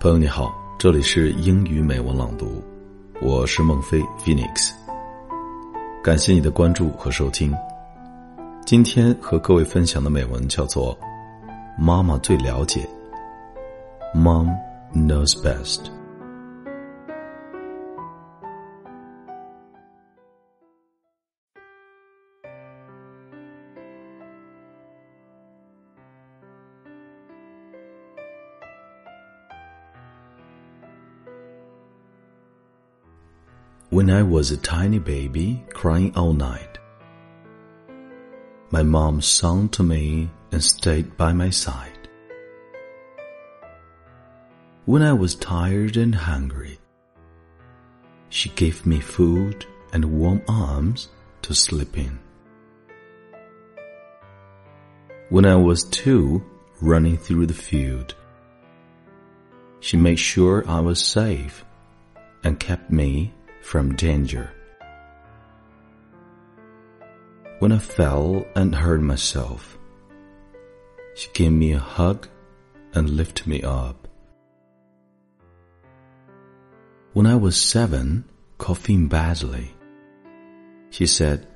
[0.00, 2.62] 朋友你好，这里是英语美文朗读，
[3.20, 4.70] 我是孟非 Phoenix。
[6.04, 7.52] 感谢你的关注和收听。
[8.64, 10.96] 今天和各位分享的美文叫做
[11.76, 12.88] 《妈妈最了解》
[14.16, 14.48] ，Mom
[14.94, 15.80] knows best。
[33.98, 36.78] When I was a tiny baby crying all night,
[38.70, 42.08] my mom sung to me and stayed by my side.
[44.84, 46.78] When I was tired and hungry,
[48.28, 51.08] she gave me food and warm arms
[51.42, 52.20] to sleep in.
[55.28, 56.44] When I was two,
[56.80, 58.14] running through the field,
[59.80, 61.64] she made sure I was safe
[62.44, 63.34] and kept me
[63.68, 64.50] from danger.
[67.58, 69.76] When I fell and hurt myself,
[71.14, 72.28] she gave me a hug
[72.94, 74.08] and lifted me up.
[77.12, 78.24] When I was seven,
[78.56, 79.74] coughing badly,
[80.88, 81.46] she said,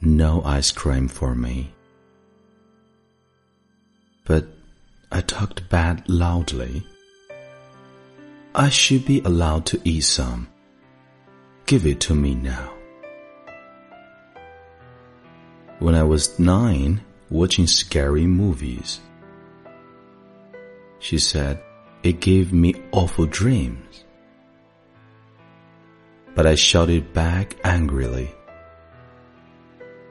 [0.00, 1.72] No ice cream for me.
[4.24, 4.48] But
[5.12, 6.84] I talked back loudly.
[8.52, 10.48] I should be allowed to eat some.
[11.66, 12.72] Give it to me now.
[15.80, 19.00] When I was nine, watching scary movies,
[21.00, 21.60] she said
[22.04, 24.04] it gave me awful dreams.
[26.36, 28.30] But I shouted back angrily.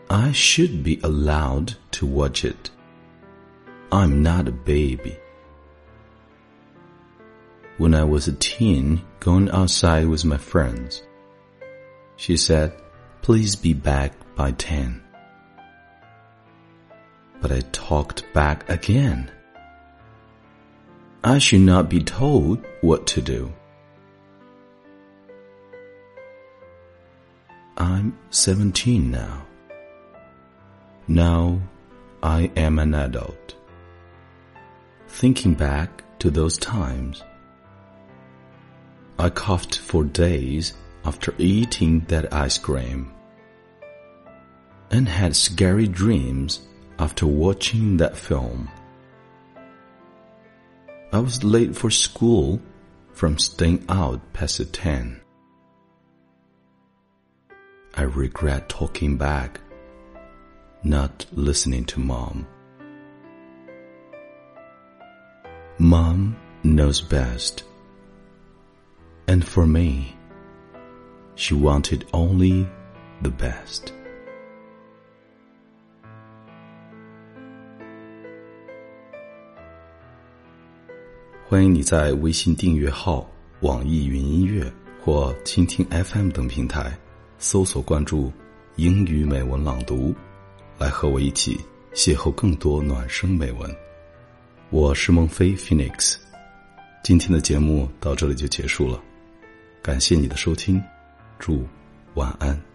[0.09, 2.69] I should be allowed to watch it.
[3.93, 5.15] I'm not a baby.
[7.77, 11.01] When I was a teen, going outside with my friends,
[12.17, 12.73] she said,
[13.21, 15.01] Please be back by ten.
[17.41, 19.31] But I talked back again.
[21.23, 23.51] I should not be told what to do.
[27.77, 29.45] I'm 17 now.
[31.07, 31.59] Now
[32.23, 33.55] I am an adult.
[35.07, 37.23] Thinking back to those times,
[39.17, 40.73] I coughed for days
[41.05, 43.13] after eating that ice cream
[44.91, 46.61] and had scary dreams
[46.99, 48.69] after watching that film.
[51.11, 52.61] I was late for school
[53.13, 55.21] from staying out past 10.
[57.95, 59.61] I regret talking back,
[60.83, 62.47] not listening to mom.
[65.77, 67.63] Mom knows best.
[69.27, 70.14] And for me,
[71.35, 72.65] she wanted only
[73.21, 73.91] the best.
[81.47, 83.29] 欢迎你在微信订阅号、
[83.59, 84.69] 网易云音乐
[84.99, 86.97] 或蜻蜓 FM 等平台
[87.37, 88.33] 搜索关注
[88.77, 90.13] “英语美文朗读”，
[90.79, 91.59] 来和我一起
[91.93, 93.73] 邂逅更多暖声美文。
[94.71, 96.15] 我是孟非 Phoenix，
[97.03, 98.99] 今天的节目到这里就结束了，
[99.83, 100.83] 感谢你的收听。
[101.39, 101.67] 祝
[102.15, 102.74] 晚安。